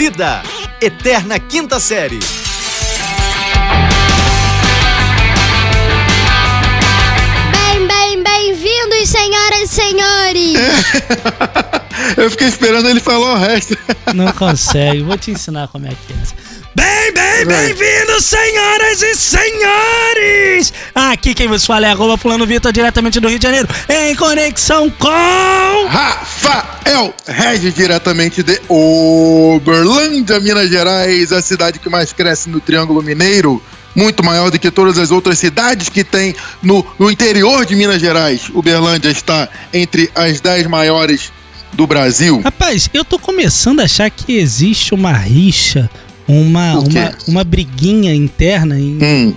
Vida, 0.00 0.42
Eterna 0.80 1.38
Quinta 1.38 1.78
Série. 1.78 2.20
Bem, 7.52 7.86
bem, 7.86 8.22
bem-vindos, 8.22 9.10
senhoras 9.10 9.60
e 9.60 9.68
senhores! 9.68 10.54
Eu 12.16 12.30
fiquei 12.30 12.48
esperando 12.48 12.88
ele 12.88 12.98
falar 12.98 13.34
o 13.34 13.36
resto. 13.36 13.76
Não 14.14 14.32
consegue, 14.32 15.02
vou 15.02 15.18
te 15.18 15.32
ensinar 15.32 15.68
como 15.68 15.86
é 15.86 15.90
que 15.90 16.14
é. 16.14 16.49
Bem, 16.72 17.12
bem, 17.12 17.44
bem-vindos, 17.44 18.24
senhoras 18.24 19.02
e 19.02 19.16
senhores! 19.16 20.72
Aqui 20.94 21.34
quem 21.34 21.48
vos 21.48 21.66
fala 21.66 21.86
é 21.86 21.90
arroba 21.90 22.16
fulano 22.16 22.46
Vitor, 22.46 22.72
diretamente 22.72 23.18
do 23.18 23.28
Rio 23.28 23.40
de 23.40 23.42
Janeiro, 23.42 23.68
em 23.88 24.14
conexão 24.14 24.88
com... 24.88 25.86
Rafael 25.88 27.12
Regis, 27.26 27.74
diretamente 27.74 28.44
de 28.44 28.60
Uberlândia, 28.68 30.38
Minas 30.38 30.70
Gerais, 30.70 31.32
a 31.32 31.42
cidade 31.42 31.80
que 31.80 31.88
mais 31.88 32.12
cresce 32.12 32.48
no 32.48 32.60
Triângulo 32.60 33.02
Mineiro. 33.02 33.60
Muito 33.92 34.22
maior 34.22 34.52
do 34.52 34.58
que 34.58 34.70
todas 34.70 34.96
as 34.96 35.10
outras 35.10 35.40
cidades 35.40 35.88
que 35.88 36.04
tem 36.04 36.36
no, 36.62 36.86
no 36.96 37.10
interior 37.10 37.66
de 37.66 37.74
Minas 37.74 38.00
Gerais. 38.00 38.48
Uberlândia 38.54 39.10
está 39.10 39.48
entre 39.74 40.08
as 40.14 40.40
10 40.40 40.68
maiores 40.68 41.32
do 41.72 41.84
Brasil. 41.84 42.40
Rapaz, 42.44 42.88
eu 42.94 43.04
tô 43.04 43.18
começando 43.18 43.80
a 43.80 43.84
achar 43.84 44.08
que 44.08 44.36
existe 44.36 44.94
uma 44.94 45.12
rixa, 45.12 45.90
uma, 46.30 46.78
uma, 46.78 47.12
uma 47.28 47.44
briguinha 47.44 48.14
interna 48.14 48.78
em, 48.78 48.98
Hum, 49.02 49.34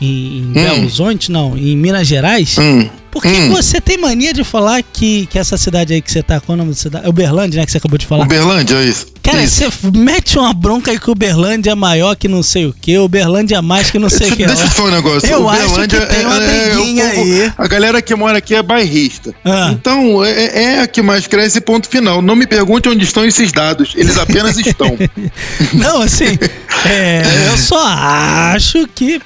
em, 0.00 0.38
em 0.38 0.52
Belo 0.52 0.78
Horizonte, 0.80 1.30
não, 1.30 1.56
em 1.56 1.76
Minas 1.76 2.06
Gerais. 2.06 2.56
hum. 2.58 2.88
Por 3.16 3.22
que 3.22 3.28
hum. 3.28 3.48
você 3.48 3.80
tem 3.80 3.96
mania 3.96 4.30
de 4.34 4.44
falar 4.44 4.82
que, 4.82 5.24
que 5.24 5.38
essa 5.38 5.56
cidade 5.56 5.94
aí 5.94 6.02
que 6.02 6.12
você 6.12 6.22
tá, 6.22 6.38
qual 6.38 6.52
é 6.52 6.56
o 6.56 6.58
nome 6.58 6.72
da 6.72 6.76
cidade? 6.76 7.06
É 7.06 7.08
Uberlândia, 7.08 7.58
né, 7.58 7.64
que 7.64 7.72
você 7.72 7.78
acabou 7.78 7.96
de 7.96 8.04
falar? 8.04 8.24
Uberlândia, 8.24 8.74
é 8.74 8.84
isso. 8.84 9.06
Cara, 9.22 9.42
isso. 9.42 9.64
você 9.70 9.90
mete 9.90 10.38
uma 10.38 10.52
bronca 10.52 10.90
aí 10.90 11.00
que 11.00 11.08
o 11.08 11.12
Uberlândia 11.12 11.70
é 11.70 11.74
maior 11.74 12.14
que 12.14 12.28
não 12.28 12.42
sei 12.42 12.66
o 12.66 12.74
que, 12.74 12.98
Uberlândia 12.98 13.56
é 13.56 13.60
mais 13.62 13.90
que 13.90 13.98
não 13.98 14.10
sei 14.10 14.30
o 14.30 14.36
que. 14.36 14.44
Deixa 14.44 14.64
eu 14.64 14.68
falar 14.68 14.88
um 14.88 14.92
negócio. 14.92 15.26
Eu 15.30 15.48
acho 15.48 15.64
Uberlândia 15.64 16.00
que 16.00 16.14
tem 16.14 16.26
uma 16.26 16.36
é- 16.36 16.44
é 16.44 16.72
o 16.72 16.74
briguinha 16.74 17.04
povo- 17.06 17.22
aí. 17.22 17.52
A 17.56 17.66
galera 17.66 18.02
que 18.02 18.14
mora 18.14 18.36
aqui 18.36 18.54
é 18.54 18.62
bairrista. 18.62 19.34
Ah. 19.42 19.70
Então, 19.72 20.22
é, 20.22 20.64
é 20.64 20.80
a 20.82 20.86
que 20.86 21.00
mais 21.00 21.26
cresce, 21.26 21.58
ponto 21.62 21.88
final. 21.88 22.20
Não 22.20 22.36
me 22.36 22.46
pergunte 22.46 22.86
onde 22.86 23.02
estão 23.02 23.24
esses 23.24 23.50
dados. 23.50 23.94
Eles 23.96 24.18
apenas 24.18 24.58
estão. 24.58 24.94
Não, 25.72 26.02
assim, 26.02 26.38
é, 26.84 27.22
eu 27.48 27.56
só 27.56 27.82
acho 27.82 28.86
que 28.94 29.22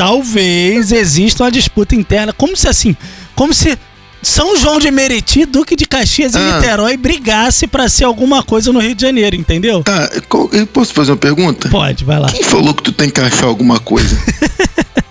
talvez 0.00 0.92
exista 0.92 1.44
uma 1.44 1.50
disputa 1.50 1.94
interna, 1.94 2.32
como 2.32 2.56
se 2.56 2.66
assim, 2.66 2.96
como 3.34 3.52
se 3.52 3.78
São 4.22 4.56
João 4.56 4.78
de 4.78 4.90
Meriti, 4.90 5.44
Duque 5.44 5.76
de 5.76 5.84
Caxias 5.84 6.32
e 6.34 6.38
Ah. 6.38 6.54
Niterói 6.56 6.96
brigasse 6.96 7.66
pra 7.66 7.86
ser 7.86 8.04
alguma 8.04 8.42
coisa 8.42 8.72
no 8.72 8.78
Rio 8.80 8.94
de 8.94 9.02
Janeiro, 9.02 9.36
entendeu? 9.36 9.82
Tá, 9.82 10.10
eu 10.52 10.66
posso 10.66 10.94
fazer 10.94 11.10
uma 11.10 11.18
pergunta? 11.18 11.68
Pode, 11.68 12.02
vai 12.06 12.18
lá. 12.18 12.28
Quem 12.30 12.42
falou 12.42 12.72
que 12.72 12.82
tu 12.82 12.92
tem 12.92 13.10
que 13.10 13.20
achar 13.20 13.44
alguma 13.44 13.78
coisa? 13.78 14.16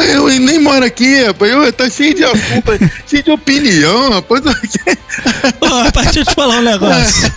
Eu 0.00 0.26
nem 0.40 0.58
moro 0.58 0.84
aqui, 0.84 1.24
rapaz. 1.24 1.50
Eu, 1.52 1.72
tá 1.72 1.88
cheio 1.90 2.14
de 2.14 2.24
assunto, 2.24 2.72
cheio 3.08 3.22
de 3.22 3.30
opinião, 3.30 4.10
rapaz. 4.10 4.42
Ô, 5.60 5.66
rapaz, 5.66 6.06
deixa 6.06 6.20
eu 6.20 6.24
te 6.26 6.34
falar 6.34 6.56
um 6.58 6.62
negócio. 6.62 7.32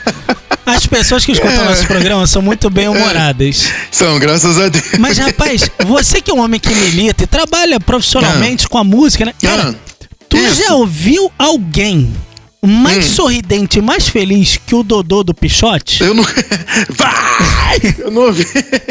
As 0.66 0.88
pessoas 0.88 1.24
que 1.24 1.32
escutam 1.32 1.64
É. 1.64 1.66
nosso 1.70 1.86
programa 1.86 2.26
são 2.26 2.42
muito 2.42 2.70
bem-humoradas. 2.70 3.72
São, 3.92 4.18
graças 4.18 4.58
a 4.60 4.68
Deus. 4.70 4.84
Mas, 4.98 5.18
rapaz, 5.20 5.70
você 5.86 6.22
que 6.22 6.32
é 6.32 6.34
um 6.34 6.40
homem 6.40 6.60
que 6.60 6.74
milita 6.74 7.24
e 7.24 7.28
trabalha 7.28 7.80
profissionalmente 7.80 8.68
com 8.68 8.78
a 8.78 8.84
música, 8.84 9.26
né? 9.26 9.34
Cara, 9.42 9.70
Ah, 9.70 9.94
tu 10.28 10.38
isso. 10.38 10.64
já 10.64 10.74
ouviu 10.74 11.32
alguém 11.38 12.12
mais 12.68 13.06
Hum. 13.06 13.10
sorridente 13.16 13.80
e 13.80 13.82
mais 13.82 14.08
feliz 14.08 14.60
que 14.66 14.74
o 14.76 14.84
Dodô 14.84 15.24
do 15.24 15.34
Pichote? 15.34 16.02
Eu 16.04 16.14
não. 16.14 16.24
Vai! 16.90 17.96
Eu 18.00 18.12
não. 18.12 18.34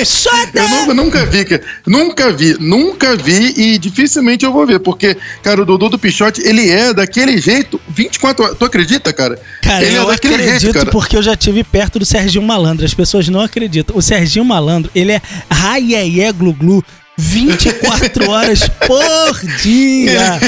Soda! 0.05 0.51
Eu, 0.55 0.69
não- 0.69 0.89
eu 0.89 0.95
nunca 0.95 1.25
vi, 1.27 1.45
cara. 1.45 1.63
Nunca 1.87 2.33
vi, 2.33 2.57
nunca 2.61 3.17
vi 3.17 3.55
e 3.57 3.79
dificilmente 3.79 4.45
eu 4.45 4.53
vou 4.53 4.67
ver, 4.67 4.79
porque, 4.81 5.17
cara, 5.43 5.63
o 5.63 5.65
Dodô 5.65 5.89
do 5.89 5.99
Pichote, 5.99 6.41
ele 6.45 6.69
é 6.71 6.93
daquele 6.93 7.39
jeito 7.41 7.81
24 7.89 8.45
horas. 8.45 8.59
Tu 8.59 8.65
acredita, 8.65 9.13
cara? 9.13 9.39
Cara, 9.63 9.85
ele 9.85 9.97
eu 9.97 10.03
é 10.05 10.07
daquele 10.07 10.35
acredito 10.35 10.61
jeito, 10.61 10.79
cara. 10.79 10.91
porque 10.91 11.17
eu 11.17 11.23
já 11.23 11.37
tive 11.37 11.65
perto 11.65 11.99
do 11.99 12.05
Serginho 12.05 12.45
Malandro. 12.45 12.85
As 12.85 12.95
pessoas 12.95 13.29
não 13.29 13.41
acreditam. 13.41 13.97
O 13.97 14.03
Serginho 14.03 14.45
Malandro, 14.45 14.91
ele 14.95 15.13
é 15.13 15.21
raié 15.51 16.33
glu-glu 16.33 16.85
24 17.17 18.31
horas 18.31 18.69
por 18.87 19.41
dia. 19.63 20.39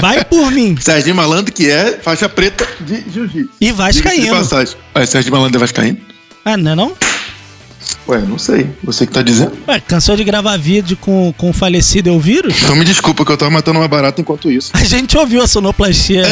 Vai 0.00 0.24
por 0.24 0.50
mim. 0.50 0.76
Serginho 0.80 1.14
Malandro, 1.14 1.52
que 1.52 1.70
é 1.70 1.98
faixa 2.02 2.28
preta 2.28 2.66
de 2.80 3.04
jiu-jitsu. 3.12 3.50
E 3.60 3.72
Vascaíno. 3.72 4.34
passagem. 4.36 4.76
Ué, 4.96 5.06
Serginho 5.06 5.34
Malandro 5.34 5.58
é 5.58 5.60
vascaíno? 5.60 5.98
Ah, 6.44 6.56
não 6.56 6.72
é 6.72 6.74
não? 6.74 6.92
Ué, 8.08 8.18
não 8.20 8.38
sei. 8.38 8.68
Você 8.82 9.06
que 9.06 9.12
tá 9.12 9.22
dizendo? 9.22 9.56
Ué, 9.68 9.80
cansou 9.80 10.16
de 10.16 10.24
gravar 10.24 10.56
vídeo 10.56 10.96
com, 10.96 11.32
com 11.36 11.50
o 11.50 11.52
falecido 11.52 12.08
Elvírus? 12.08 12.62
Então 12.62 12.74
me 12.76 12.84
desculpa 12.84 13.24
que 13.24 13.30
eu 13.30 13.36
tava 13.36 13.50
matando 13.50 13.78
uma 13.78 13.88
barata 13.88 14.20
enquanto 14.20 14.50
isso. 14.50 14.70
A 14.74 14.82
gente 14.84 15.16
ouviu 15.16 15.40
a 15.42 15.46
sonoplastia. 15.46 16.24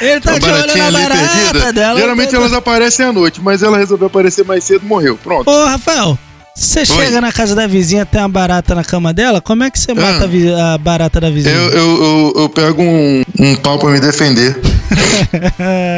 Ele 0.00 0.20
tá 0.20 0.32
Uma 0.32 0.40
de 0.40 0.50
olho 0.50 0.76
na 0.76 0.90
barata 0.90 1.26
perdida. 1.52 1.72
dela. 1.72 1.98
Geralmente 2.00 2.30
tá- 2.30 2.36
elas 2.36 2.52
aparecem 2.52 3.06
à 3.06 3.12
noite, 3.12 3.40
mas 3.42 3.62
ela 3.62 3.78
resolveu 3.78 4.08
aparecer 4.08 4.44
mais 4.44 4.62
cedo 4.64 4.82
e 4.84 4.86
morreu. 4.88 5.16
Pronto. 5.16 5.48
Ô, 5.50 5.64
Rafael, 5.64 6.18
você 6.58 6.86
chega 6.86 7.20
na 7.20 7.30
casa 7.32 7.54
da 7.54 7.66
vizinha, 7.66 8.06
tem 8.06 8.20
uma 8.20 8.28
barata 8.28 8.74
na 8.74 8.82
cama 8.82 9.12
dela, 9.12 9.40
como 9.42 9.62
é 9.62 9.70
que 9.70 9.78
você 9.78 9.92
mata 9.92 10.24
a, 10.24 10.26
vi- 10.26 10.50
a 10.52 10.78
barata 10.78 11.20
da 11.20 11.28
vizinha? 11.30 11.54
Eu, 11.54 11.68
eu, 11.70 12.02
eu, 12.02 12.32
eu 12.42 12.48
pego 12.48 12.82
um, 12.82 13.22
um 13.38 13.56
pau 13.56 13.78
pra 13.78 13.90
me 13.90 14.00
defender. 14.00 14.56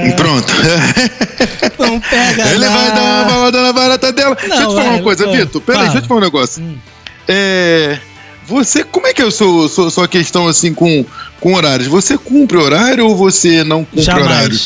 E 0.06 0.12
Pronto. 0.18 0.52
Não 1.78 2.00
pega 2.00 2.48
Ele 2.50 2.64
não. 2.66 2.72
vai 2.72 2.88
dar 2.92 3.02
uma 3.02 3.24
balada 3.24 3.62
na 3.62 3.72
barata 3.72 4.12
dela. 4.12 4.34
deixa 4.34 4.54
eu 4.54 4.58
te 4.58 4.64
falar 4.64 4.82
vai, 4.82 4.94
uma 4.94 5.02
coisa. 5.02 5.26
Vitor. 5.30 5.60
Pera 5.62 5.78
aí, 5.78 5.84
Fala. 5.86 5.92
deixa 5.92 5.98
eu 5.98 6.02
te 6.02 6.08
falar 6.08 6.20
um 6.20 6.24
negócio. 6.24 6.62
Hum. 6.62 6.76
É. 7.28 7.98
Você, 8.46 8.82
como 8.82 9.06
é 9.06 9.12
que 9.14 9.22
é 9.22 9.26
a 9.26 9.30
sua, 9.30 9.68
sua, 9.68 9.90
sua 9.90 10.08
questão 10.08 10.48
assim 10.48 10.72
com, 10.74 11.04
com 11.40 11.54
horários? 11.54 11.86
Você 11.88 12.16
cumpre 12.18 12.56
horário 12.56 13.06
ou 13.06 13.14
você 13.16 13.62
não 13.62 13.84
cumpre 13.84 14.10
horário? 14.10 14.58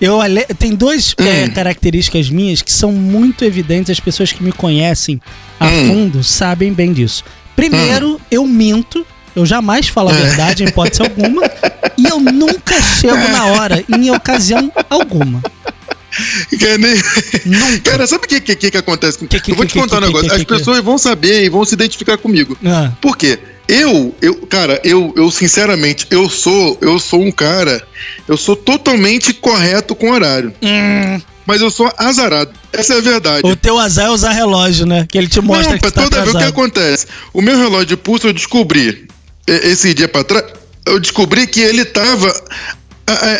Eu. 0.00 0.18
Tem 0.58 0.74
duas 0.74 1.14
é, 1.18 1.44
Hum. 1.44 1.50
características 1.50 2.30
minhas 2.30 2.62
que 2.62 2.70
são 2.72 2.92
muito 2.92 3.44
evidentes, 3.44 3.90
as 3.90 4.00
pessoas 4.00 4.32
que 4.32 4.42
me 4.42 4.52
conhecem 4.52 5.20
a 5.58 5.66
Hum. 5.66 5.86
fundo 5.88 6.22
sabem 6.24 6.72
bem 6.72 6.92
disso. 6.92 7.24
Primeiro, 7.56 8.20
eu 8.30 8.46
minto, 8.46 9.04
eu 9.34 9.44
jamais 9.44 9.88
falo 9.88 10.10
a 10.10 10.12
É. 10.14 10.16
verdade 10.22 10.62
em 10.62 10.68
hipótese 10.68 11.02
alguma, 11.02 11.42
e 11.96 12.06
eu 12.06 12.20
nunca 12.20 12.80
chego 12.80 13.16
na 13.28 13.46
hora, 13.46 13.84
em 13.88 14.10
ocasião 14.10 14.70
alguma. 14.88 15.42
Que 16.48 16.78
nem-. 16.78 17.80
Cara, 17.84 18.06
sabe 18.06 18.24
o 18.24 18.28
que, 18.28 18.40
que, 18.40 18.70
que, 18.70 18.76
acontece? 18.78 19.18
Que- 19.26 19.40
que- 19.40 19.50
eu 19.52 19.56
vou 19.56 19.66
que- 19.66 19.72
te 19.72 19.78
contar 19.78 19.98
um 19.98 20.06
negócio. 20.06 20.32
As 20.32 20.44
pessoas 20.44 20.82
vão 20.82 20.96
saber 20.98 21.44
e 21.44 21.48
vão 21.48 21.64
se 21.64 21.74
identificar 21.74 22.16
comigo. 22.16 22.56
Ah, 22.64 22.92
Por 23.00 23.16
quê? 23.16 23.38
Eu, 23.68 24.14
eu, 24.22 24.34
cara, 24.46 24.80
eu, 24.82 25.12
eu 25.14 25.30
sinceramente, 25.30 26.06
eu 26.10 26.30
sou, 26.30 26.78
eu 26.80 26.98
sou 26.98 27.20
um 27.22 27.30
cara, 27.30 27.82
eu 28.26 28.34
sou 28.34 28.56
totalmente 28.56 29.34
correto 29.34 29.94
com 29.94 30.10
horário, 30.10 30.54
hum, 30.62 31.20
mas 31.44 31.60
eu 31.60 31.70
sou 31.70 31.92
azarado. 31.98 32.50
Essa 32.72 32.94
é 32.94 32.96
a 32.96 33.00
verdade. 33.02 33.46
o 33.46 33.54
teu 33.54 33.78
azar 33.78 34.06
é 34.06 34.10
usar 34.10 34.30
relógio, 34.30 34.86
né? 34.86 35.06
Que 35.10 35.18
ele 35.18 35.28
te 35.28 35.40
mostra 35.42 35.72
Não, 35.72 35.78
que 35.78 35.90
tá 35.90 36.02
toda 36.02 36.22
vez 36.22 36.34
o 36.34 36.38
que 36.38 36.44
acontece? 36.44 37.06
O 37.32 37.42
meu 37.42 37.58
relógio 37.58 37.88
de 37.88 37.96
pulso 37.98 38.28
eu 38.28 38.32
descobri 38.32 39.06
esse 39.46 39.92
dia 39.92 40.08
pra 40.08 40.24
trás, 40.24 40.46
eu 40.86 40.98
descobri 40.98 41.46
que 41.46 41.60
ele 41.60 41.84
tava 41.84 42.34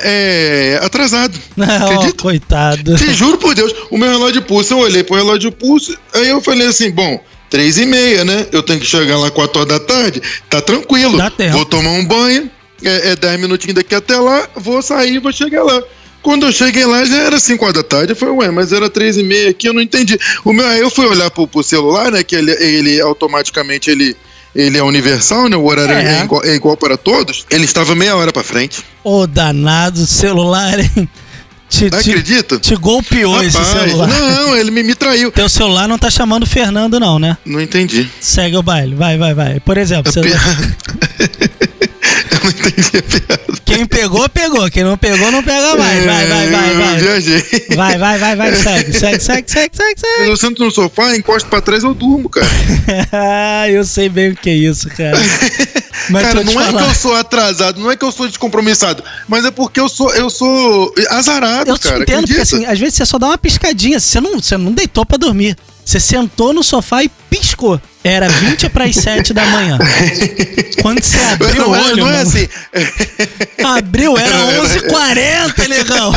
é, 0.04 0.78
atrasado. 0.82 1.38
Acredita? 1.58 2.22
coitado. 2.22 2.96
Te 2.96 3.14
juro 3.14 3.38
por 3.38 3.54
Deus, 3.54 3.74
o 3.90 3.96
meu 3.96 4.10
relógio 4.10 4.40
de 4.40 4.46
pulso, 4.46 4.74
eu 4.74 4.78
olhei 4.78 5.02
pro 5.02 5.16
relógio 5.16 5.50
de 5.50 5.56
pulso, 5.56 5.96
aí 6.14 6.28
eu 6.28 6.40
falei 6.42 6.66
assim, 6.66 6.90
bom, 6.90 7.18
três 7.50 7.78
e 7.78 7.86
meia, 7.86 8.24
né? 8.24 8.46
Eu 8.52 8.62
tenho 8.62 8.80
que 8.80 8.86
chegar 8.86 9.18
lá 9.18 9.30
quatro 9.30 9.60
horas 9.60 9.72
da 9.72 9.80
tarde, 9.80 10.22
tá 10.48 10.60
tranquilo. 10.60 11.16
Dá 11.16 11.30
tempo. 11.30 11.52
Vou 11.52 11.64
tomar 11.64 11.90
um 11.90 12.04
banho, 12.04 12.50
é, 12.82 13.10
é 13.10 13.16
dez 13.16 13.40
minutinhos 13.40 13.74
daqui 13.74 13.94
até 13.94 14.16
lá, 14.16 14.48
vou 14.56 14.80
sair, 14.82 15.18
vou 15.18 15.32
chegar 15.32 15.62
lá. 15.62 15.82
Quando 16.20 16.46
eu 16.46 16.52
cheguei 16.52 16.84
lá, 16.84 17.04
já 17.04 17.16
era 17.16 17.38
5 17.38 17.64
horas 17.64 17.76
da 17.76 17.82
tarde. 17.82 18.12
Eu 18.12 18.16
falei, 18.16 18.34
ué, 18.34 18.50
mas 18.50 18.72
era 18.72 18.90
três 18.90 19.16
e 19.16 19.22
meia 19.22 19.50
aqui, 19.50 19.68
eu 19.68 19.72
não 19.72 19.80
entendi. 19.80 20.18
O 20.44 20.52
meu, 20.52 20.66
aí 20.66 20.80
eu 20.80 20.90
fui 20.90 21.06
olhar 21.06 21.30
pro, 21.30 21.46
pro 21.46 21.62
celular, 21.62 22.10
né? 22.10 22.24
Que 22.24 22.34
ele, 22.34 22.50
ele 22.50 23.00
automaticamente 23.00 23.88
ele, 23.88 24.16
ele 24.54 24.76
é 24.76 24.82
universal, 24.82 25.48
né? 25.48 25.56
O 25.56 25.64
horário 25.64 25.94
É. 25.94 26.20
é, 26.20 26.24
igual, 26.24 26.44
é 26.44 26.54
igual 26.54 26.76
para 26.76 26.96
todos. 26.96 27.46
Ele 27.48 27.64
estava 27.64 27.94
meia 27.94 28.16
hora 28.16 28.32
pra 28.32 28.42
frente. 28.42 28.80
Ô, 29.04 29.28
danado, 29.28 30.06
celular, 30.06 30.80
hein? 30.80 31.08
Te, 31.68 31.90
Não 31.90 32.00
te, 32.00 32.10
acredita? 32.10 32.58
te 32.58 32.74
golpeou 32.76 33.42
esse 33.42 33.56
Rapaz, 33.58 33.88
celular. 33.88 34.08
não, 34.08 34.56
ele 34.56 34.70
me, 34.70 34.82
me 34.82 34.94
traiu. 34.94 35.30
Teu 35.30 35.48
celular 35.48 35.86
não 35.86 35.98
tá 35.98 36.08
chamando 36.10 36.46
Fernando, 36.46 36.98
não, 36.98 37.18
né? 37.18 37.36
Não 37.44 37.60
entendi. 37.60 38.08
Segue 38.20 38.56
o 38.56 38.62
baile. 38.62 38.94
Vai, 38.94 39.18
vai, 39.18 39.34
vai. 39.34 39.60
Por 39.60 39.76
exemplo, 39.76 40.10
você... 40.10 40.20
Eu 42.30 42.40
não 42.42 42.50
entendi 42.50 42.96
a 42.96 43.02
piada. 43.02 43.37
Pegou, 44.08 44.28
pegou. 44.30 44.70
Quem 44.70 44.84
não 44.84 44.96
pegou, 44.96 45.30
não 45.30 45.42
pega 45.42 45.76
mais. 45.76 46.04
Vai, 46.04 46.26
vai, 46.26 46.48
vai, 46.48 46.72
Eu 46.72 46.78
vai. 46.78 46.98
Vai, 47.76 47.98
vai, 47.98 48.18
vai, 48.18 48.36
vai, 48.36 48.54
segue, 48.54 48.92
segue, 48.92 49.20
segue, 49.20 49.50
segue, 49.50 49.76
segue, 49.76 50.00
segue. 50.00 50.28
Eu 50.30 50.36
sento 50.36 50.64
no 50.64 50.70
sofá, 50.70 51.14
encosto 51.14 51.48
pra 51.48 51.60
trás 51.60 51.84
eu 51.84 51.92
durmo, 51.94 52.28
cara. 52.28 52.46
eu 53.70 53.84
sei 53.84 54.08
bem 54.08 54.30
o 54.30 54.36
que 54.36 54.48
é 54.48 54.54
isso, 54.54 54.88
cara. 54.88 55.18
Mas 56.10 56.22
cara, 56.22 56.40
eu 56.40 56.44
não 56.44 56.52
te 56.52 56.58
é 56.58 56.60
que 56.60 56.72
falar. 56.72 56.88
eu 56.88 56.94
sou 56.94 57.14
atrasado, 57.14 57.80
não 57.80 57.90
é 57.90 57.96
que 57.96 58.04
eu 58.04 58.10
sou 58.10 58.26
descompromissado, 58.26 59.02
mas 59.26 59.44
é 59.44 59.50
porque 59.50 59.78
eu 59.80 59.88
sou, 59.88 60.14
eu 60.14 60.30
sou 60.30 60.94
azarado, 61.10 61.68
Eu 61.68 61.76
cara. 61.76 61.96
entendo, 62.02 62.20
porque 62.20 62.32
acredita? 62.34 62.42
assim, 62.42 62.64
às 62.64 62.78
vezes 62.78 62.94
você 62.94 63.04
só 63.04 63.18
dá 63.18 63.26
uma 63.26 63.36
piscadinha, 63.36 63.98
você 64.00 64.20
não, 64.20 64.40
você 64.40 64.56
não 64.56 64.72
deitou 64.72 65.04
pra 65.04 65.18
dormir. 65.18 65.56
Você 65.84 65.98
sentou 65.98 66.52
no 66.52 66.62
sofá 66.62 67.02
e 67.02 67.10
piscou. 67.58 67.80
Era 68.04 68.28
20 68.28 68.68
para 68.70 68.84
as 68.84 68.94
7 68.96 69.34
da 69.34 69.44
manhã. 69.46 69.78
Quando 70.80 71.02
você 71.02 71.18
abriu 71.18 71.56
não, 71.62 71.70
o 71.70 71.74
é- 71.74 71.80
olho, 71.82 71.96
não 71.96 72.08
é 72.08 72.12
mano, 72.12 72.28
assim. 72.30 72.48
abriu, 73.64 74.16
era 74.16 74.34
Era- 74.34 74.62
11h40, 74.62 75.68
negão. 75.68 76.12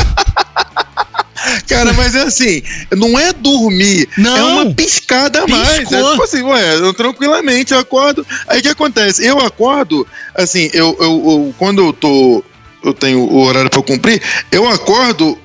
Cara, 1.68 1.92
mas 1.94 2.14
é 2.14 2.22
assim, 2.22 2.62
não 2.96 3.18
é 3.18 3.32
dormir, 3.32 4.08
Não. 4.16 4.36
é 4.36 4.42
uma 4.62 4.74
piscada 4.74 5.42
a 5.42 5.46
mais. 5.48 5.68
É 5.70 5.78
Piscou. 5.80 6.10
tipo 6.12 6.22
assim, 6.22 6.42
ué, 6.42 6.74
eu 6.76 6.94
tranquilamente 6.94 7.74
acordo. 7.74 8.24
Aí 8.46 8.60
o 8.60 8.62
que 8.62 8.68
acontece? 8.68 9.26
Eu 9.26 9.40
acordo, 9.40 10.06
assim, 10.36 10.70
eu, 10.72 10.96
eu, 11.00 11.06
eu- 11.10 11.54
quando 11.58 11.84
eu 11.84 11.92
tô, 11.92 12.44
eu 12.84 12.94
tenho 12.94 13.18
o 13.18 13.42
horário 13.44 13.68
eu 13.76 13.82
cumprir, 13.82 14.22
eu 14.52 14.68
acordo 14.68 15.36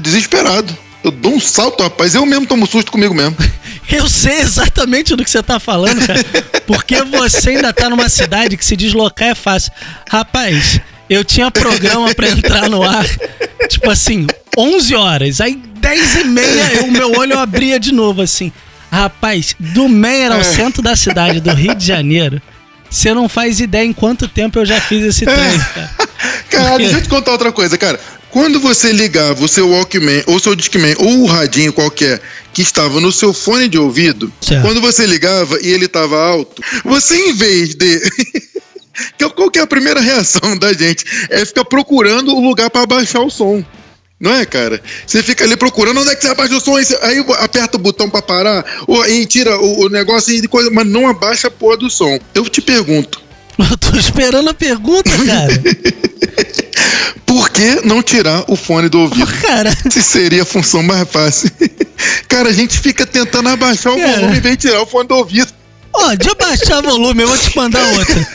desesperado. 0.00 0.72
Eu 1.02 1.10
dou 1.10 1.34
um 1.34 1.40
salto, 1.40 1.82
rapaz, 1.82 2.14
eu 2.14 2.26
mesmo 2.26 2.46
tomo 2.46 2.66
susto 2.66 2.92
comigo 2.92 3.14
mesmo. 3.14 3.36
Eu 3.90 4.08
sei 4.08 4.38
exatamente 4.38 5.16
do 5.16 5.24
que 5.24 5.30
você 5.30 5.42
tá 5.42 5.58
falando, 5.58 6.06
cara. 6.06 6.24
Porque 6.64 7.02
você 7.02 7.50
ainda 7.50 7.72
tá 7.72 7.90
numa 7.90 8.08
cidade 8.08 8.56
que 8.56 8.64
se 8.64 8.76
deslocar 8.76 9.30
é 9.30 9.34
fácil. 9.34 9.72
Rapaz, 10.08 10.80
eu 11.08 11.24
tinha 11.24 11.50
programa 11.50 12.14
pra 12.14 12.28
entrar 12.28 12.68
no 12.68 12.84
ar, 12.84 13.04
tipo 13.68 13.90
assim, 13.90 14.28
11 14.56 14.94
horas. 14.94 15.40
Aí 15.40 15.56
10 15.56 16.16
e 16.16 16.24
meia, 16.24 16.84
o 16.84 16.90
meu 16.92 17.18
olho 17.18 17.36
abria 17.36 17.80
de 17.80 17.90
novo, 17.90 18.22
assim. 18.22 18.52
Rapaz, 18.92 19.56
do 19.58 19.88
Meyer 19.88 20.30
ao 20.30 20.44
centro 20.44 20.82
da 20.82 20.94
cidade 20.94 21.40
do 21.40 21.52
Rio 21.52 21.74
de 21.74 21.84
Janeiro, 21.84 22.40
você 22.88 23.12
não 23.12 23.28
faz 23.28 23.58
ideia 23.58 23.84
em 23.84 23.92
quanto 23.92 24.28
tempo 24.28 24.58
eu 24.58 24.66
já 24.66 24.80
fiz 24.80 25.02
esse 25.04 25.24
trem, 25.24 25.58
cara. 25.74 25.90
Cara, 26.50 26.76
deixa 26.76 26.96
eu 26.96 27.02
te 27.02 27.08
contar 27.08 27.32
outra 27.32 27.50
coisa, 27.50 27.78
cara. 27.78 27.98
Quando 28.30 28.60
você 28.60 28.92
ligava 28.92 29.44
o 29.44 29.48
seu 29.48 29.68
Walkman, 29.70 30.22
ou 30.26 30.38
seu 30.38 30.54
Discman, 30.54 30.94
ou 30.98 31.22
o 31.22 31.26
radinho 31.26 31.72
qualquer 31.72 32.20
que 32.52 32.62
estava 32.62 33.00
no 33.00 33.10
seu 33.10 33.32
fone 33.32 33.68
de 33.68 33.78
ouvido, 33.78 34.32
Certo. 34.40 34.62
quando 34.62 34.80
você 34.80 35.04
ligava 35.04 35.58
e 35.60 35.68
ele 35.68 35.86
estava 35.86 36.16
alto, 36.16 36.62
você 36.84 37.16
em 37.16 37.32
vez 37.32 37.74
de. 37.74 38.00
Qual 39.34 39.50
que 39.50 39.58
é 39.58 39.62
a 39.62 39.66
primeira 39.66 40.00
reação 40.00 40.56
da 40.58 40.72
gente? 40.72 41.04
É 41.30 41.44
ficar 41.44 41.64
procurando 41.64 42.34
o 42.34 42.40
lugar 42.40 42.68
para 42.68 42.82
abaixar 42.82 43.22
o 43.22 43.30
som. 43.30 43.64
Não 44.20 44.34
é, 44.34 44.44
cara? 44.44 44.82
Você 45.06 45.22
fica 45.22 45.44
ali 45.44 45.56
procurando 45.56 46.00
onde 46.00 46.10
é 46.10 46.14
que 46.14 46.20
você 46.20 46.28
abaixa 46.28 46.54
o 46.54 46.60
som, 46.60 46.76
aí 46.76 47.24
aperta 47.38 47.78
o 47.78 47.80
botão 47.80 48.10
para 48.10 48.20
parar, 48.20 48.64
ou 48.86 49.00
aí 49.00 49.24
tira 49.24 49.58
o, 49.58 49.86
o 49.86 49.88
negócio 49.88 50.34
e 50.34 50.46
coisa, 50.46 50.70
mas 50.70 50.86
não 50.86 51.08
abaixa 51.08 51.48
a 51.48 51.50
porra 51.50 51.78
do 51.78 51.88
som. 51.88 52.18
Eu 52.34 52.46
te 52.46 52.60
pergunto, 52.60 53.22
Eu 53.58 53.78
tô 53.78 53.96
esperando 53.96 54.50
a 54.50 54.54
pergunta, 54.54 55.10
cara. 55.10 55.52
por 57.26 57.50
que 57.50 57.86
não 57.86 58.02
tirar 58.02 58.44
o 58.48 58.56
fone 58.56 58.88
do 58.88 59.00
ouvido? 59.00 59.26
Cara, 59.40 59.70
Se 59.90 60.02
seria 60.02 60.42
a 60.42 60.46
função 60.46 60.82
mais 60.82 61.08
fácil. 61.08 61.50
Cara, 62.28 62.48
a 62.48 62.52
gente 62.52 62.78
fica 62.78 63.06
tentando 63.06 63.48
abaixar 63.48 63.92
o 63.92 63.96
Cara. 63.96 64.12
volume 64.16 64.36
em 64.36 64.40
vez 64.40 64.56
de 64.56 64.68
tirar 64.68 64.82
o 64.82 64.86
fone 64.86 65.08
do 65.08 65.14
ouvido. 65.14 65.52
Ó, 65.92 66.14
de 66.14 66.28
abaixar 66.28 66.82
volume, 66.82 67.22
eu 67.22 67.28
vou 67.28 67.38
te 67.38 67.56
mandar 67.56 67.84
outra. 67.98 68.28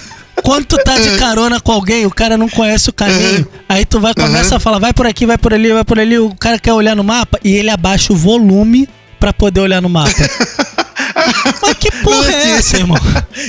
Quando 0.44 0.66
tu 0.66 0.78
tá 0.78 0.98
de 1.00 1.18
carona 1.18 1.60
com 1.60 1.72
alguém, 1.72 2.06
o 2.06 2.12
cara 2.12 2.38
não 2.38 2.50
conhece 2.50 2.90
o 2.90 2.94
caminho, 2.94 3.48
aí 3.68 3.86
tu 3.86 4.00
vai 4.00 4.14
começa 4.14 4.58
a 4.58 4.60
falar, 4.60 4.80
vai 4.80 4.94
por 4.94 5.08
aqui, 5.08 5.26
vai 5.26 5.38
por 5.38 5.54
ali, 5.54 5.72
vai 5.72 5.84
por 5.84 5.98
ali, 5.98 6.20
o 6.20 6.36
cara 6.36 6.60
quer 6.60 6.74
olhar 6.74 6.96
no 6.96 7.04
mapa 7.04 7.40
e 7.44 7.56
ele 7.56 7.70
abaixa 7.70 8.12
o 8.12 8.16
volume 8.16 8.88
pra 9.20 9.32
poder 9.34 9.62
olhar 9.62 9.82
no 9.82 9.90
mapa. 9.90 10.12
Mas 11.62 11.74
que 11.78 11.92
porra 12.04 12.32
é 12.32 12.50
essa, 12.52 12.78
irmão? 12.78 12.98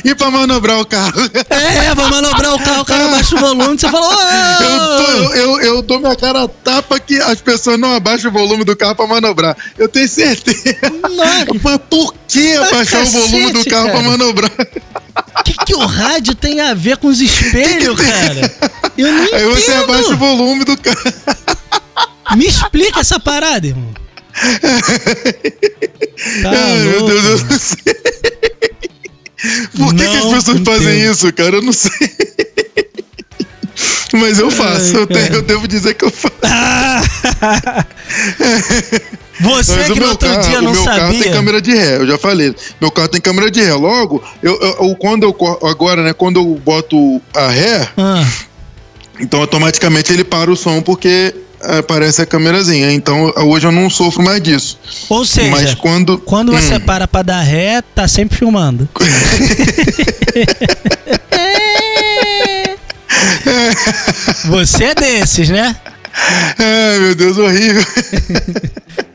E 0.04 0.14
pra 0.14 0.30
manobrar 0.30 0.80
o 0.80 0.86
carro. 0.86 1.12
É, 1.50 1.94
vai 1.94 2.10
manobrar 2.10 2.54
o 2.54 2.58
carro, 2.62 2.80
o 2.82 2.84
cara 2.84 3.06
abaixa 3.06 3.36
o 3.36 3.38
volume, 3.38 3.78
você 3.78 3.88
fala, 3.88 4.58
Eu, 4.62 4.78
tô- 5.04 5.34
eu, 5.34 5.60
eu 5.60 5.82
dou 5.82 5.98
minha 6.00 6.16
cara 6.16 6.44
a 6.44 6.48
tapa 6.48 6.98
que 6.98 7.16
as 7.20 7.40
pessoas 7.40 7.78
não 7.78 7.94
abaixam 7.94 8.30
o 8.30 8.34
volume 8.34 8.64
do 8.64 8.76
carro 8.76 8.94
pra 8.94 9.06
manobrar. 9.06 9.56
Eu 9.78 9.88
tenho 9.88 10.08
certeza. 10.08 10.56
Nossa. 11.02 11.46
Mas 11.62 11.78
por 11.90 12.14
que 12.28 12.54
abaixar 12.56 13.02
o 13.02 13.06
volume 13.06 13.52
do 13.52 13.64
carro 13.64 13.84
pra 13.90 13.92
cara. 14.00 14.08
manobrar? 14.10 14.50
O 15.38 15.42
que, 15.44 15.52
que 15.64 15.74
o 15.74 15.86
rádio 15.86 16.34
tem 16.34 16.60
a 16.60 16.74
ver 16.74 16.96
com 16.98 17.08
os 17.08 17.20
espelhos, 17.20 17.98
cara? 18.00 18.54
Eu 18.98 19.12
não 19.12 19.22
Aí 19.34 19.44
você 19.46 19.72
abaixa 19.72 20.02
o 20.02 20.14
entendo. 20.14 20.18
volume 20.18 20.64
do 20.64 20.76
carro. 20.76 20.98
Me 22.36 22.46
explica 22.46 23.00
essa 23.00 23.20
parada, 23.20 23.66
irmão. 23.66 23.94
Tá 26.42 26.50
Ai, 26.50 26.78
meu 26.78 27.06
Deus, 27.06 27.24
eu 27.24 27.38
não 27.46 27.58
sei. 27.58 27.76
Por 29.76 29.94
que, 29.94 30.08
que 30.08 30.16
as 30.16 30.24
pessoas 30.24 30.60
fazem 30.64 30.98
entendo. 30.98 31.12
isso, 31.12 31.32
cara? 31.32 31.56
Eu 31.56 31.62
não 31.62 31.72
sei. 31.72 31.90
Mas 34.14 34.38
eu 34.38 34.50
faço, 34.50 34.96
Ai, 34.96 35.02
eu, 35.02 35.06
tenho- 35.06 35.34
eu 35.34 35.42
devo 35.42 35.68
dizer 35.68 35.94
que 35.94 36.04
eu 36.04 36.10
faço. 36.10 36.34
Você 39.38 39.76
Mas 39.76 39.92
que 39.92 40.00
no 40.00 40.08
outro 40.08 40.28
dia 40.40 40.58
o 40.60 40.62
não 40.62 40.72
meu 40.72 40.82
carro 40.84 41.10
tem 41.10 41.18
sabia. 41.18 41.32
câmera 41.32 41.60
de 41.60 41.74
ré, 41.74 41.96
eu 41.98 42.06
já 42.06 42.16
falei. 42.16 42.54
Meu 42.80 42.90
carro 42.90 43.08
tem 43.08 43.20
câmera 43.20 43.50
de 43.50 43.60
ré. 43.62 43.74
Logo, 43.74 44.22
eu, 44.42 44.58
eu- 44.60 44.96
quando 44.96 45.24
eu 45.24 45.36
agora, 45.68 46.02
né, 46.02 46.14
quando 46.14 46.40
eu 46.40 46.54
boto 46.64 47.20
a 47.34 47.48
ré, 47.48 47.86
Ah, 47.98 48.24
então 49.20 49.40
automaticamente 49.40 50.10
ele 50.12 50.24
para 50.24 50.50
o 50.50 50.56
som 50.56 50.80
porque 50.80 51.34
aparece 51.78 52.22
a 52.22 52.26
câmerazinha. 52.26 52.92
Então 52.92 53.32
hoje 53.36 53.66
eu 53.66 53.72
não 53.72 53.88
sofro 53.90 54.22
mais 54.22 54.40
disso. 54.42 54.78
ou 55.08 55.24
seja, 55.24 55.50
Mas 55.50 55.74
quando 55.74 56.18
quando 56.18 56.52
Hum. 56.52 56.60
você 56.60 56.78
para 56.80 57.06
pra 57.08 57.22
dar 57.22 57.40
ré, 57.42 57.82
tá 57.94 58.06
sempre 58.08 58.36
filmando. 58.38 58.88
Você 64.46 64.84
é 64.84 64.94
desses, 64.94 65.48
né? 65.48 65.76
Ai, 66.58 66.98
meu 67.00 67.14
Deus, 67.14 67.36
horrível. 67.38 67.84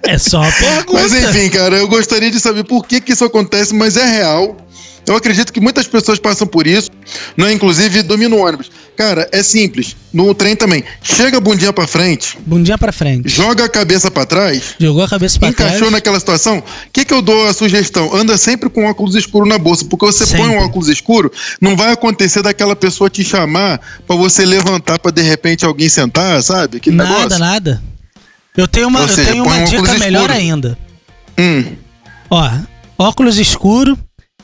É 0.03 0.17
só 0.17 0.41
uma 0.41 0.51
pergunta. 0.51 0.93
Mas 0.93 1.13
enfim, 1.13 1.49
cara, 1.49 1.75
eu 1.77 1.87
gostaria 1.87 2.29
de 2.29 2.39
saber 2.39 2.63
por 2.63 2.85
que, 2.85 3.01
que 3.01 3.13
isso 3.13 3.25
acontece, 3.25 3.73
mas 3.73 3.97
é 3.97 4.05
real. 4.05 4.55
Eu 5.07 5.15
acredito 5.15 5.51
que 5.51 5.59
muitas 5.59 5.87
pessoas 5.87 6.19
passam 6.19 6.45
por 6.47 6.67
isso, 6.67 6.89
né? 7.35 7.51
Inclusive 7.51 8.03
dormir 8.03 8.27
no 8.27 8.37
ônibus. 8.37 8.69
Cara, 8.95 9.27
é 9.31 9.41
simples. 9.41 9.95
No 10.13 10.33
trem 10.35 10.55
também. 10.55 10.83
Chega 11.01 11.39
bundinha 11.39 11.73
pra 11.73 11.87
frente, 11.87 12.37
Bundinha 12.45 12.77
pra 12.77 12.91
frente. 12.91 13.27
joga 13.29 13.65
a 13.65 13.69
cabeça 13.69 14.11
pra 14.11 14.25
trás, 14.25 14.75
Jogou 14.79 15.03
a 15.03 15.07
cabeça 15.09 15.39
pra 15.39 15.49
encaixou 15.49 15.77
trás. 15.79 15.91
naquela 15.91 16.19
situação. 16.19 16.59
O 16.59 16.63
que, 16.93 17.03
que 17.03 17.13
eu 17.13 17.21
dou 17.21 17.47
a 17.47 17.53
sugestão? 17.53 18.13
Anda 18.15 18.37
sempre 18.37 18.69
com 18.69 18.85
óculos 18.85 19.15
escuro 19.15 19.45
na 19.47 19.57
bolsa, 19.57 19.85
porque 19.85 20.05
você 20.05 20.25
põe 20.27 20.41
Sempre. 20.45 20.55
um 20.57 20.59
óculos 20.65 20.87
escuro, 20.87 21.31
não 21.59 21.75
vai 21.75 21.91
acontecer 21.93 22.43
daquela 22.43 22.75
pessoa 22.75 23.09
te 23.09 23.23
chamar 23.23 23.79
pra 24.05 24.15
você 24.15 24.45
levantar 24.45 24.99
pra 24.99 25.11
de 25.11 25.21
repente 25.21 25.65
alguém 25.65 25.89
sentar, 25.89 26.41
sabe? 26.43 26.77
Aquele 26.77 26.95
Nada, 26.97 27.09
negócio. 27.17 27.39
nada. 27.39 27.81
Eu 28.55 28.67
tenho 28.67 28.87
uma, 28.87 28.99
Ou 28.99 29.07
eu 29.07 29.13
seja, 29.15 29.31
tenho 29.31 29.43
põe 29.45 29.53
uma 29.57 29.61
um 29.61 29.65
dica 29.69 29.93
melhor 29.97 30.21
escuro. 30.29 30.33
ainda. 30.33 30.77
Hum. 31.39 31.63
Ó, 32.29 32.51
óculos 32.99 33.39
escuro 33.39 33.97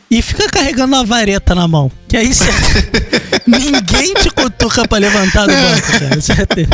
e 0.10 0.22
fica 0.22 0.48
carregando 0.48 0.96
a 0.96 1.04
vareta 1.04 1.54
na 1.54 1.68
mão. 1.68 1.92
Que 2.08 2.18
aí 2.18 2.34
você. 2.34 2.50
Ninguém 3.46 4.14
te 4.16 4.30
cutuca 4.30 4.88
pra 4.88 4.98
levantar 4.98 5.48
do 5.48 5.54
banco, 5.54 6.00
cara. 6.00 6.22
Certeza. 6.22 6.70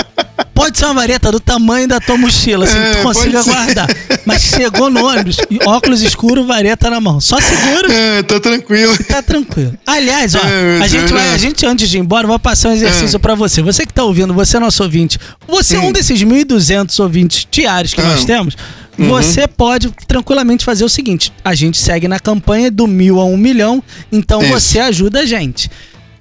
Pode 0.54 0.78
ser 0.78 0.86
uma 0.86 0.94
vareta 0.94 1.32
do 1.32 1.40
tamanho 1.40 1.88
da 1.88 2.00
tua 2.00 2.16
mochila, 2.18 2.66
assim, 2.66 2.78
É, 2.78 2.92
tu 2.92 2.98
consiga 3.02 3.42
guardar. 3.44 3.88
Mas 4.26 4.44
chegou 4.44 4.90
no 4.90 5.04
ônibus, 5.06 5.38
óculos 5.66 6.02
escuro, 6.02 6.46
vareta 6.46 6.90
na 6.90 7.02
mão. 7.02 7.20
Só 7.20 7.40
segura 7.42 7.92
É, 7.92 8.22
tá 8.24 8.40
tranquilo. 8.40 8.96
tá 9.04 9.22
tranquilo. 9.24 9.78
Aliás, 9.86 10.36
ó, 10.36 10.40
É, 10.40 10.80
a 10.84 10.88
gente 10.88 11.12
vai, 11.12 11.28
é. 11.28 11.32
a 11.34 11.38
gente 11.38 11.66
antes 11.66 11.90
de 11.90 11.98
ir 11.98 12.02
embora, 12.02 12.28
vai 12.28 12.38
passar 12.38 12.70
um 12.70 12.74
exercício 12.74 13.20
pra 13.20 13.34
você. 13.36 13.62
Você 13.64 13.86
que 13.86 13.94
tá 13.94 14.04
ouvindo, 14.04 14.34
você 14.34 14.58
é 14.58 14.60
nosso 14.60 14.84
ouvinte. 14.84 15.18
Você 15.48 15.76
é 15.76 15.80
um 15.80 15.92
desses 15.92 16.22
1.200 16.24 17.00
ouvintes 17.02 17.48
diários 17.50 17.94
que 17.94 18.02
nós 18.02 18.22
Ah. 18.24 18.26
temos. 18.26 18.56
Uhum. 18.98 19.08
Você 19.10 19.48
pode 19.48 19.92
tranquilamente 20.08 20.64
fazer 20.64 20.86
o 20.86 20.90
seguinte: 20.90 21.34
a 21.44 21.56
gente 21.56 21.80
segue 21.80 22.08
na 22.08 22.20
campanha 22.20 22.70
do 22.70 22.86
mil 22.86 23.20
a 23.20 23.26
um 23.26 23.36
milhão, 23.36 23.82
então 24.12 24.40
Isso. 24.44 24.52
você 24.52 24.80
ajuda 24.80 25.22
a 25.22 25.26
gente. 25.26 25.70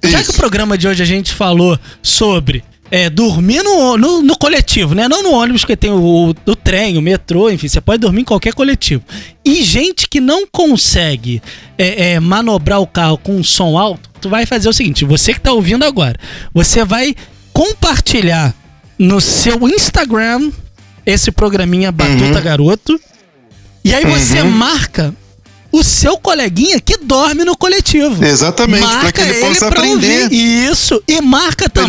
Já 0.03 0.23
que 0.23 0.31
o 0.31 0.33
programa 0.33 0.75
de 0.77 0.87
hoje 0.87 1.03
a 1.03 1.05
gente 1.05 1.31
falou 1.33 1.79
sobre 2.01 2.63
é, 2.95 3.09
dormir 3.09 3.63
no, 3.63 3.97
no, 3.97 4.21
no 4.21 4.37
coletivo, 4.37 4.93
né? 4.93 5.07
Não 5.07 5.23
no 5.23 5.31
ônibus, 5.31 5.61
porque 5.61 5.75
tem 5.75 5.89
o, 5.89 6.29
o 6.29 6.55
trem, 6.55 6.95
o 6.95 7.01
metrô, 7.01 7.49
enfim, 7.49 7.67
você 7.67 7.81
pode 7.81 7.99
dormir 7.99 8.21
em 8.21 8.23
qualquer 8.23 8.53
coletivo. 8.53 9.01
E 9.43 9.63
gente 9.63 10.07
que 10.07 10.21
não 10.21 10.45
consegue 10.45 11.41
é, 11.75 12.11
é, 12.11 12.19
manobrar 12.19 12.79
o 12.79 12.85
carro 12.85 13.17
com 13.17 13.35
um 13.35 13.43
som 13.43 13.79
alto, 13.79 14.11
tu 14.21 14.29
vai 14.29 14.45
fazer 14.45 14.69
o 14.69 14.73
seguinte: 14.73 15.05
você 15.05 15.33
que 15.33 15.41
tá 15.41 15.51
ouvindo 15.51 15.83
agora, 15.83 16.19
você 16.53 16.85
vai 16.85 17.15
compartilhar 17.51 18.53
no 18.99 19.19
seu 19.19 19.67
Instagram 19.67 20.51
esse 21.03 21.31
programinha 21.31 21.91
Batuta 21.91 22.37
Uhum. 22.37 22.43
Garoto. 22.43 23.01
E 23.83 23.91
aí 23.91 24.05
você 24.05 24.43
marca 24.43 25.15
o 25.73 25.83
seu 25.83 26.19
coleguinha 26.19 26.79
que 26.79 26.97
dorme 26.99 27.43
no 27.43 27.57
coletivo. 27.57 28.23
Exatamente, 28.23 28.85
para 28.85 29.11
que 29.11 29.21
ele, 29.21 29.33
possa 29.39 29.71
pra 29.71 29.79
aprender. 29.81 30.25
ouvir. 30.25 30.69
Isso. 30.69 31.01
E 31.07 31.13
ele 31.13 31.21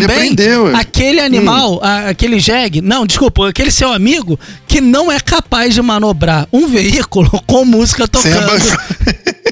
também. 0.09 0.33
Hum. 0.73 0.77
aquele 0.77 1.21
animal, 1.21 1.81
a- 1.83 2.09
aquele 2.11 2.39
jegue, 2.39 2.81
não, 2.81 3.07
desculpa, 3.07 3.49
aquele 3.49 3.71
seu 3.71 3.93
amigo 3.93 4.39
que 4.67 4.81
não 4.81 5.11
é 5.11 5.19
capaz 5.21 5.75
de 5.75 5.83
manobrar 5.83 6.47
um 6.53 6.67
veículo 6.69 7.31
com 7.47 7.65
música 7.65 8.07
tocando. 8.09 8.35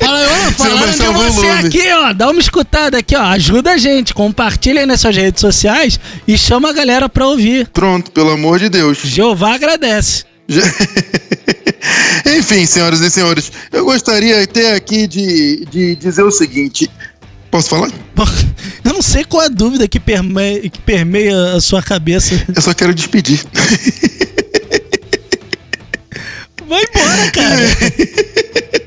Fala, 0.00 0.20
ô, 0.48 0.52
falaram 0.52 0.92
de 0.92 1.06
você 1.06 1.46
aqui, 1.46 1.92
ó. 1.92 2.12
Dá 2.12 2.28
uma 2.28 2.40
escutada 2.40 2.98
aqui, 2.98 3.14
ó. 3.16 3.22
Ajuda 3.22 3.72
a 3.72 3.76
gente. 3.78 4.12
Compartilha 4.12 4.80
aí 4.80 4.86
nas 4.86 5.00
suas 5.00 5.16
redes 5.16 5.40
sociais 5.40 5.98
e 6.26 6.36
chama 6.36 6.70
a 6.70 6.72
galera 6.72 7.08
pra 7.08 7.26
ouvir. 7.26 7.68
Pronto, 7.68 8.10
pelo 8.10 8.30
amor 8.30 8.58
de 8.58 8.68
Deus. 8.68 8.98
Jeová 9.04 9.54
agradece. 9.54 10.24
Já- 10.48 10.62
Enfim, 12.36 12.66
senhoras 12.66 13.00
e 13.00 13.10
senhores, 13.10 13.50
eu 13.72 13.84
gostaria 13.84 14.42
até 14.42 14.74
aqui 14.74 15.06
de, 15.06 15.64
de 15.70 15.96
dizer 15.96 16.22
o 16.22 16.30
seguinte. 16.30 16.90
Posso 17.52 17.68
falar? 17.68 17.90
Eu 18.82 18.94
não 18.94 19.02
sei 19.02 19.24
qual 19.24 19.42
é 19.42 19.46
a 19.46 19.48
dúvida 19.50 19.86
que 19.86 20.00
permeia, 20.00 20.68
que 20.70 20.80
permeia 20.80 21.52
a 21.52 21.60
sua 21.60 21.82
cabeça. 21.82 22.42
Eu 22.52 22.62
só 22.62 22.72
quero 22.72 22.94
despedir. 22.94 23.44
Vai 26.66 26.82
embora, 26.82 27.30
cara. 27.30 27.62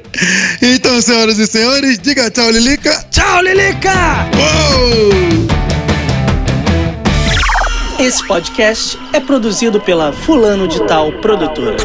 Então, 0.62 1.02
senhoras 1.02 1.38
e 1.38 1.46
senhores, 1.46 2.00
diga 2.00 2.32
tchau, 2.32 2.50
Lilica. 2.50 3.06
Tchau, 3.12 3.44
Lilica! 3.44 4.26
Uou! 4.34 5.10
Esse 8.00 8.26
podcast 8.26 8.98
é 9.12 9.20
produzido 9.20 9.82
pela 9.82 10.14
Fulano 10.14 10.70
de 10.70 10.80
Tal 10.88 11.12
Produtora. 11.20 11.76